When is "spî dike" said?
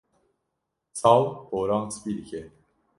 1.95-2.41